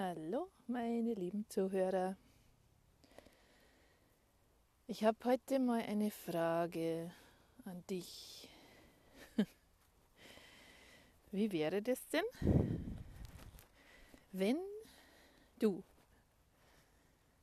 [0.00, 2.16] Hallo, meine lieben Zuhörer.
[4.86, 7.10] Ich habe heute mal eine Frage
[7.64, 8.48] an dich.
[11.32, 12.22] Wie wäre das denn,
[14.30, 14.58] wenn
[15.58, 15.82] du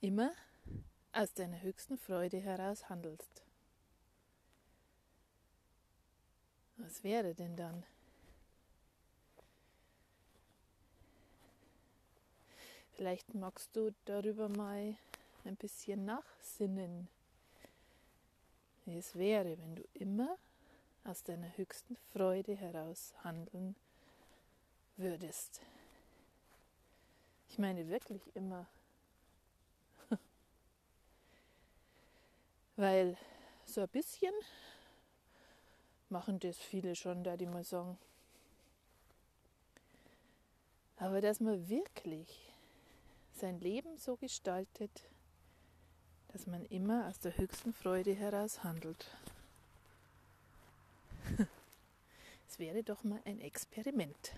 [0.00, 0.30] immer
[1.12, 3.42] aus deiner höchsten Freude heraus handelst?
[6.76, 7.82] Was wäre denn dann?
[12.96, 14.96] Vielleicht magst du darüber mal
[15.44, 17.08] ein bisschen nachsinnen,
[18.86, 20.38] wie es wäre, wenn du immer
[21.04, 23.76] aus deiner höchsten Freude heraus handeln
[24.96, 25.60] würdest.
[27.50, 28.66] Ich meine wirklich immer.
[32.76, 33.18] Weil
[33.66, 34.32] so ein bisschen
[36.08, 37.98] machen das viele schon, da die mal sagen.
[40.96, 42.55] Aber dass man wirklich
[43.36, 45.04] sein Leben so gestaltet,
[46.28, 49.06] dass man immer aus der höchsten Freude heraus handelt.
[52.48, 54.32] Es wäre doch mal ein Experiment.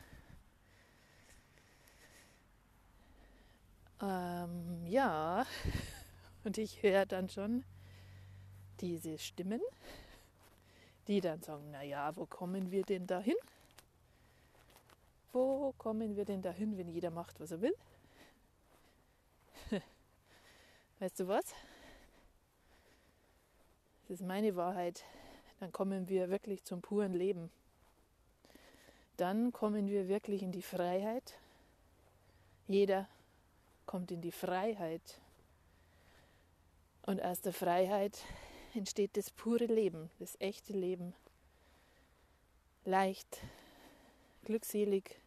[4.00, 5.46] Ähm, ja,
[6.44, 7.64] und ich höre dann schon
[8.80, 9.60] diese Stimmen,
[11.06, 13.36] die dann sagen, naja, wo kommen wir denn dahin?
[15.32, 17.74] Wo kommen wir denn dahin, wenn jeder macht, was er will?
[20.98, 21.44] weißt du was?
[24.02, 25.04] Das ist meine Wahrheit.
[25.60, 27.50] Dann kommen wir wirklich zum puren Leben.
[29.16, 31.38] Dann kommen wir wirklich in die Freiheit.
[32.68, 33.08] Jeder
[33.86, 35.20] kommt in die Freiheit.
[37.02, 38.18] Und aus der Freiheit
[38.74, 41.14] entsteht das pure Leben, das echte Leben.
[42.84, 43.40] Leicht,
[44.44, 45.20] glückselig,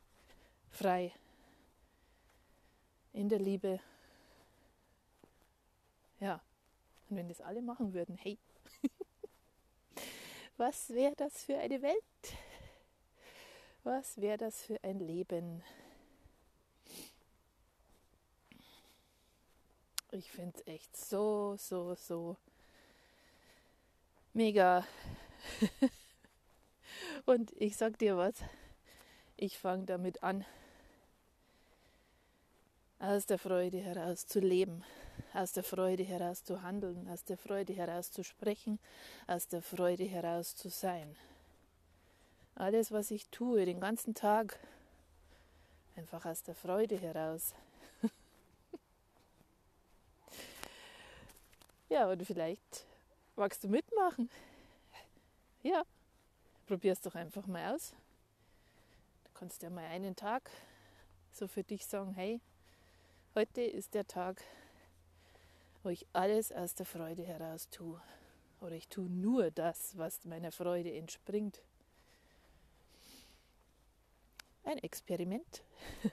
[0.69, 1.12] frei,
[3.14, 3.80] in der Liebe
[6.22, 6.39] ja,
[7.09, 8.38] und wenn das alle machen würden, hey,
[10.57, 11.97] was wäre das für eine Welt?
[13.84, 15.63] Was wäre das für ein Leben?
[20.12, 22.38] Ich finde es echt so, so, so
[24.34, 24.85] mega.
[27.25, 28.35] Und ich sag dir was,
[29.38, 30.46] ich fange damit an,
[33.00, 34.84] aus der Freude heraus zu leben
[35.34, 38.80] aus der Freude heraus zu handeln, aus der Freude heraus zu sprechen,
[39.28, 41.16] aus der Freude heraus zu sein.
[42.56, 44.59] Alles, was ich tue, den ganzen Tag,
[45.96, 47.53] einfach aus der Freude heraus.
[51.90, 52.86] ja, und vielleicht
[53.36, 54.30] magst du mitmachen.
[55.64, 55.84] Ja,
[56.68, 57.94] probier es doch einfach mal aus.
[59.24, 60.50] Du kannst ja mal einen Tag
[61.34, 62.41] so für dich sagen, hey,
[63.36, 64.41] heute ist der Tag,
[65.84, 68.00] wo ich alles aus der Freude heraus tue.
[68.59, 71.62] Oder ich tue nur das, was meiner Freude entspringt.
[74.64, 75.64] Ein Experiment.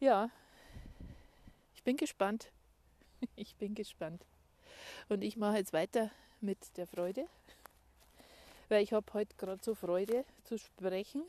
[0.00, 0.30] ja,
[1.74, 2.50] ich bin gespannt.
[3.34, 4.24] Ich bin gespannt.
[5.08, 7.26] Und ich mache jetzt weiter mit der Freude,
[8.68, 11.24] weil ich habe heute gerade so Freude zu sprechen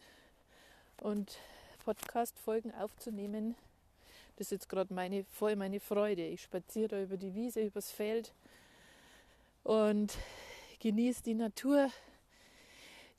[1.02, 1.40] und
[1.84, 3.56] Podcast-Folgen aufzunehmen,
[4.40, 6.26] das ist jetzt gerade meine, voll meine Freude.
[6.26, 8.34] Ich spaziere über die Wiese, übers Feld
[9.66, 10.18] und
[10.80, 11.92] genieße die Natur,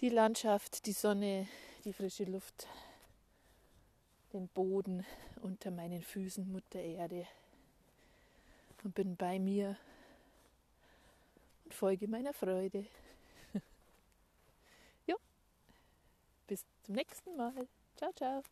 [0.01, 1.47] die Landschaft, die Sonne,
[1.85, 2.67] die frische Luft,
[4.33, 5.05] den Boden
[5.43, 7.27] unter meinen Füßen, Mutter Erde.
[8.83, 9.77] Und bin bei mir
[11.67, 12.87] und folge meiner Freude.
[15.07, 15.17] ja,
[16.47, 17.69] bis zum nächsten Mal.
[17.99, 18.43] Ciao, ciao.